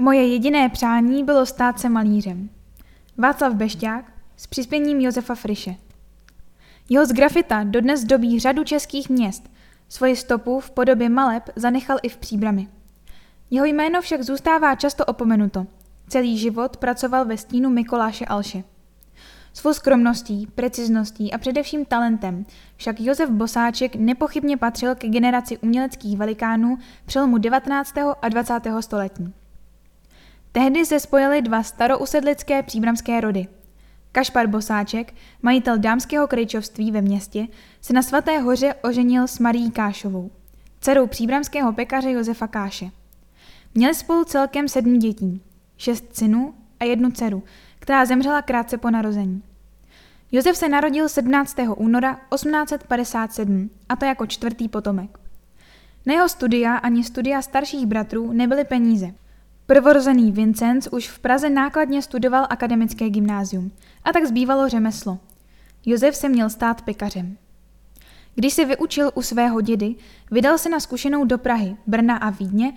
[0.00, 2.50] Moje jediné přání bylo stát se malířem.
[3.16, 5.74] Václav Bešťák s přispěním Josefa Friše.
[6.88, 9.50] Jeho z grafita dodnes dobí řadu českých měst.
[9.88, 12.68] Svoji stopu v podobě maleb zanechal i v příbrami.
[13.50, 15.66] Jeho jméno však zůstává často opomenuto.
[16.08, 18.64] Celý život pracoval ve stínu Mikoláše Alše.
[19.52, 26.78] Svou skromností, precizností a především talentem však Josef Bosáček nepochybně patřil ke generaci uměleckých velikánů
[27.06, 27.94] přelomu 19.
[28.22, 28.60] a 20.
[28.80, 29.34] století.
[30.58, 33.46] Tehdy se spojily dva starousedlické příbramské rody.
[34.12, 37.46] Kašpar Bosáček, majitel dámského krejčovství ve městě,
[37.80, 40.30] se na Svaté hoře oženil s Marí Kášovou,
[40.80, 42.90] dcerou příbramského pekaře Josefa Káše.
[43.74, 45.42] Měli spolu celkem sedm dětí,
[45.76, 47.42] šest synů a jednu dceru,
[47.78, 49.42] která zemřela krátce po narození.
[50.32, 51.56] Josef se narodil 17.
[51.76, 55.18] února 1857, a to jako čtvrtý potomek.
[56.06, 59.14] Na jeho studia ani studia starších bratrů nebyly peníze.
[59.70, 63.72] Prvorozený Vincenc už v Praze nákladně studoval akademické gymnázium
[64.04, 65.18] a tak zbývalo řemeslo.
[65.86, 67.36] Josef se měl stát pekařem.
[68.34, 69.94] Když se vyučil u svého dědy,
[70.30, 72.72] vydal se na zkušenou do Prahy, Brna a Vídně,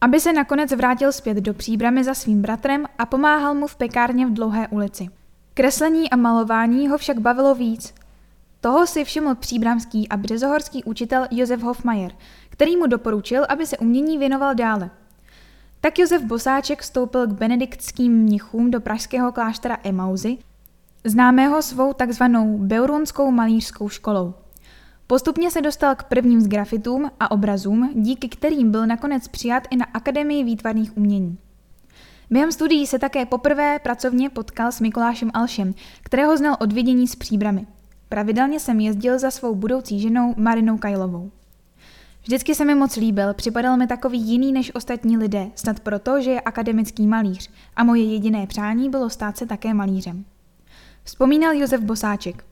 [0.00, 4.26] aby se nakonec vrátil zpět do příbramy za svým bratrem a pomáhal mu v pekárně
[4.26, 5.08] v Dlouhé ulici.
[5.54, 7.94] Kreslení a malování ho však bavilo víc.
[8.60, 12.12] Toho si všiml příbramský a březohorský učitel Josef Hofmajer,
[12.48, 14.90] který mu doporučil, aby se umění věnoval dále.
[15.84, 20.38] Tak Josef Bosáček vstoupil k benediktským mnichům do pražského kláštera Emauzy,
[21.04, 24.34] známého svou takzvanou Beurunskou malířskou školou.
[25.06, 29.76] Postupně se dostal k prvním z grafitům a obrazům, díky kterým byl nakonec přijat i
[29.76, 31.38] na Akademii výtvarných umění.
[32.30, 37.16] Během studií se také poprvé pracovně potkal s Mikulášem Alšem, kterého znal od vidění z
[37.16, 37.66] příbramy.
[38.08, 41.30] Pravidelně jsem jezdil za svou budoucí ženou Marinou Kajlovou.
[42.24, 46.30] Vždycky se mi moc líbil, připadal mi takový jiný než ostatní lidé, snad proto, že
[46.30, 50.24] je akademický malíř a moje jediné přání bylo stát se také malířem.
[51.02, 52.44] Vzpomínal Josef Bosáček.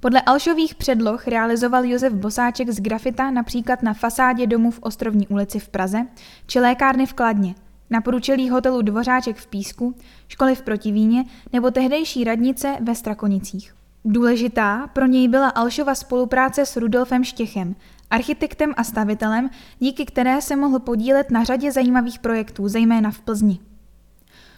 [0.00, 5.58] Podle Alšových předloh realizoval Josef Bosáček z grafita například na fasádě domu v Ostrovní ulici
[5.58, 6.06] v Praze
[6.46, 7.54] či lékárny v Kladně,
[7.90, 9.94] na průčelí hotelu Dvořáček v Písku,
[10.28, 13.79] školy v Protivíně nebo tehdejší radnice ve Strakonicích.
[14.04, 17.76] Důležitá pro něj byla Alšova spolupráce s Rudolfem Štěchem,
[18.10, 23.58] architektem a stavitelem, díky které se mohl podílet na řadě zajímavých projektů, zejména v Plzni.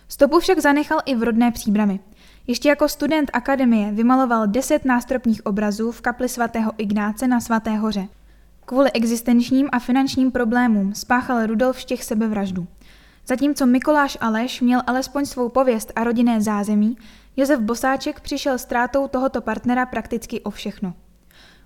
[0.08, 2.00] Stopu však zanechal i v rodné příbramy.
[2.46, 8.08] Ještě jako student akademie vymaloval deset nástropních obrazů v kapli svatého Ignáce na Svaté hoře.
[8.64, 12.66] Kvůli existenčním a finančním problémům spáchal Rudolf Štěch sebevraždu.
[13.26, 16.96] Zatímco Mikoláš Aleš měl alespoň svou pověst a rodinné zázemí,
[17.36, 20.94] Josef Bosáček přišel ztrátou tohoto partnera prakticky o všechno.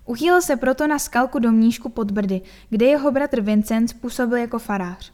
[0.05, 4.59] Uchýlil se proto na skalku do Mníšku pod Brdy, kde jeho bratr Vincenc působil jako
[4.59, 5.13] farář.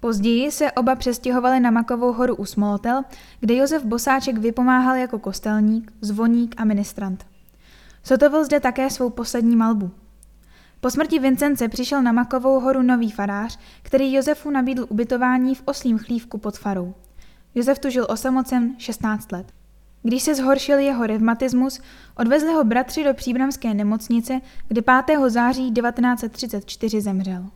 [0.00, 3.02] Později se oba přestěhovali na Makovou horu u Smolotel,
[3.40, 7.26] kde Josef Bosáček vypomáhal jako kostelník, zvoník a ministrant.
[8.04, 9.90] Sotovil zde také svou poslední malbu.
[10.80, 15.98] Po smrti Vincence přišel na Makovou horu nový farář, který Josefu nabídl ubytování v oslím
[15.98, 16.94] chlívku pod farou.
[17.54, 19.59] Josef tu žil osamocen 16 let.
[20.02, 21.80] Když se zhoršil jeho revmatismus,
[22.16, 25.18] odvezli ho bratři do příbramské nemocnice, kde 5.
[25.28, 27.46] září 1934 zemřel.